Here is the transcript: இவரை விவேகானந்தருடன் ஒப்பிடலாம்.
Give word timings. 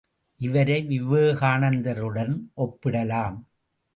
இவரை 0.39 0.77
விவேகானந்தருடன் 0.89 2.33
ஒப்பிடலாம். 2.57 3.37